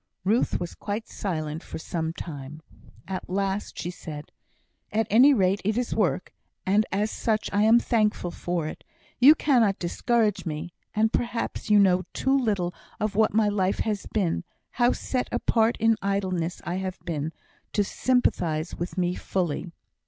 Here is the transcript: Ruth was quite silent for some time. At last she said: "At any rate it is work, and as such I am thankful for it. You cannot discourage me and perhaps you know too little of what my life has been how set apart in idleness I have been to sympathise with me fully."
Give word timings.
Ruth 0.23 0.59
was 0.59 0.73
quite 0.73 1.07
silent 1.07 1.61
for 1.61 1.77
some 1.77 2.11
time. 2.11 2.63
At 3.07 3.29
last 3.29 3.77
she 3.77 3.91
said: 3.91 4.31
"At 4.91 5.05
any 5.11 5.31
rate 5.31 5.61
it 5.63 5.77
is 5.77 5.93
work, 5.93 6.33
and 6.65 6.87
as 6.91 7.11
such 7.11 7.51
I 7.53 7.61
am 7.65 7.77
thankful 7.77 8.31
for 8.31 8.65
it. 8.67 8.83
You 9.19 9.35
cannot 9.35 9.77
discourage 9.77 10.43
me 10.43 10.73
and 10.95 11.13
perhaps 11.13 11.69
you 11.69 11.77
know 11.77 12.01
too 12.13 12.35
little 12.35 12.73
of 12.99 13.13
what 13.13 13.35
my 13.35 13.47
life 13.47 13.81
has 13.81 14.07
been 14.07 14.43
how 14.71 14.91
set 14.91 15.29
apart 15.31 15.77
in 15.79 15.95
idleness 16.01 16.63
I 16.65 16.77
have 16.77 16.97
been 17.01 17.31
to 17.73 17.83
sympathise 17.83 18.73
with 18.75 18.97
me 18.97 19.13
fully." 19.13 19.71